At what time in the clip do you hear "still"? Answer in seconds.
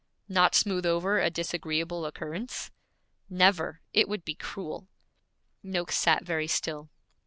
6.47-6.89